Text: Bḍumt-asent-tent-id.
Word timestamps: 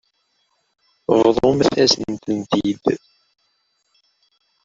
Bḍumt-asent-tent-id. 1.23 2.85